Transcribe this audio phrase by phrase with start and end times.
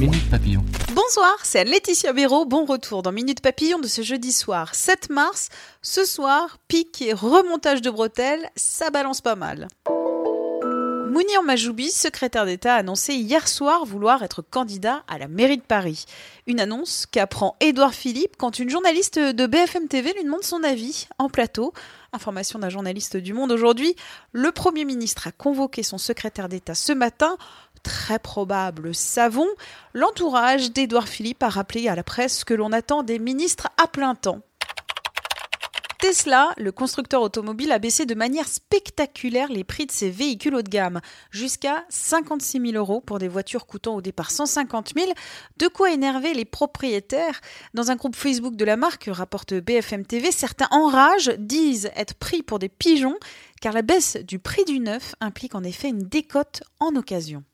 [0.00, 0.64] Minute Papillon.
[0.94, 2.46] Bonsoir, c'est Laetitia Béraud.
[2.46, 5.50] Bon retour dans Minute Papillon de ce jeudi soir 7 mars.
[5.82, 9.68] Ce soir, pique et remontage de bretelles, ça balance pas mal.
[11.10, 15.62] Mounir Majoubi, secrétaire d'État, a annoncé hier soir vouloir être candidat à la mairie de
[15.62, 16.04] Paris.
[16.46, 21.08] Une annonce qu'apprend Édouard Philippe quand une journaliste de BFM TV lui demande son avis
[21.18, 21.72] en plateau.
[22.12, 23.96] Information d'un journaliste du Monde aujourd'hui.
[24.30, 27.36] Le Premier ministre a convoqué son secrétaire d'État ce matin.
[27.82, 29.48] Très probable savon.
[29.94, 34.14] L'entourage d'Édouard Philippe a rappelé à la presse que l'on attend des ministres à plein
[34.14, 34.42] temps.
[36.00, 40.62] Tesla, le constructeur automobile, a baissé de manière spectaculaire les prix de ses véhicules haut
[40.62, 45.12] de gamme, jusqu'à 56 000 euros pour des voitures coûtant au départ 150 000,
[45.58, 47.42] de quoi énerver les propriétaires.
[47.74, 52.42] Dans un groupe Facebook de la marque, rapporte BFM TV, certains enragent, disent être pris
[52.42, 53.18] pour des pigeons,
[53.60, 57.44] car la baisse du prix du neuf implique en effet une décote en occasion.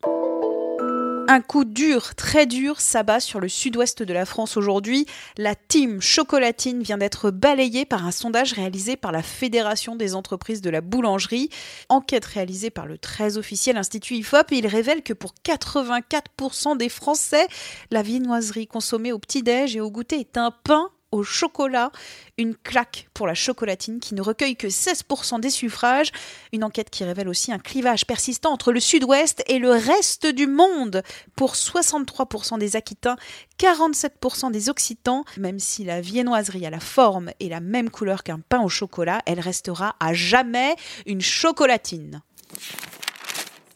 [1.28, 5.06] Un coup dur, très dur, s'abat sur le sud-ouest de la France aujourd'hui.
[5.36, 10.60] La team chocolatine vient d'être balayée par un sondage réalisé par la Fédération des entreprises
[10.60, 11.50] de la boulangerie.
[11.88, 17.48] Enquête réalisée par le très officiel Institut IFOP, il révèle que pour 84% des Français,
[17.90, 21.92] la viennoiserie consommée au petit-déj et au goûter est un pain au chocolat.
[22.38, 26.10] Une claque pour la chocolatine qui ne recueille que 16% des suffrages.
[26.52, 30.46] Une enquête qui révèle aussi un clivage persistant entre le sud-ouest et le reste du
[30.46, 31.02] monde.
[31.36, 33.16] Pour 63% des Aquitains,
[33.58, 38.40] 47% des Occitans, même si la viennoiserie a la forme et la même couleur qu'un
[38.40, 40.76] pain au chocolat, elle restera à jamais
[41.06, 42.22] une chocolatine.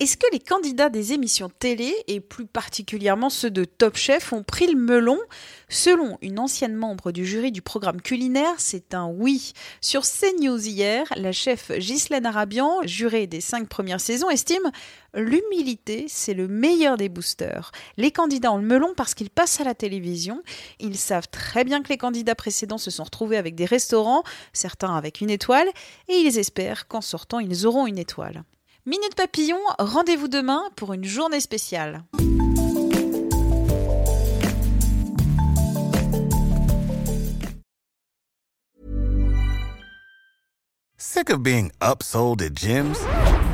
[0.01, 4.43] Est-ce que les candidats des émissions télé, et plus particulièrement ceux de Top Chef, ont
[4.43, 5.19] pris le melon
[5.69, 9.53] Selon une ancienne membre du jury du programme culinaire, c'est un oui.
[9.83, 14.73] Sur CNews hier, la chef Ghislaine Arabian, jurée des cinq premières saisons, estime
[15.12, 17.71] L'humilité, c'est le meilleur des boosters.
[17.98, 20.43] Les candidats ont le melon parce qu'ils passent à la télévision.
[20.78, 24.23] Ils savent très bien que les candidats précédents se sont retrouvés avec des restaurants,
[24.55, 25.69] certains avec une étoile,
[26.09, 28.44] et ils espèrent qu'en sortant, ils auront une étoile.
[28.86, 32.02] Minute Papillon, rendez-vous demain pour une journée spéciale.
[40.96, 42.96] Sick of being upsold at gyms?